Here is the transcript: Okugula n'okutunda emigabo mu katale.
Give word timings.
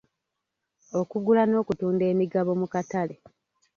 Okugula 0.99 1.43
n'okutunda 1.47 2.03
emigabo 2.11 2.51
mu 2.61 2.67
katale. 2.73 3.15